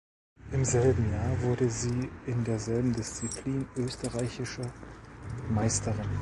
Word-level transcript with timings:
Im 0.51 0.65
selben 0.65 1.11
Jahr 1.11 1.39
wurde 1.43 1.69
sie 1.69 2.09
in 2.25 2.43
derselben 2.43 2.91
Disziplin 2.91 3.67
österreichische 3.77 4.63
Meisterin. 5.51 6.09